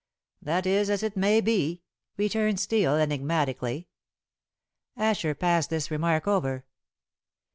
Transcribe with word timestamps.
"That 0.41 0.65
is 0.65 0.89
as 0.89 1.03
it 1.03 1.15
may 1.15 1.41
be," 1.41 1.83
returned 2.17 2.59
Steel 2.59 2.95
enigmatically. 2.95 3.87
Asher 4.97 5.35
passed 5.35 5.69
this 5.69 5.91
remark 5.91 6.27
over. 6.27 6.65